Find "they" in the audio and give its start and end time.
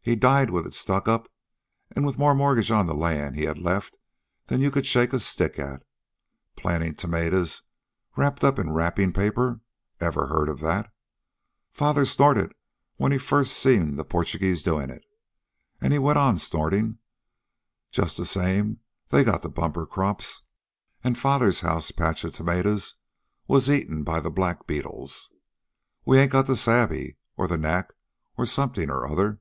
19.08-19.24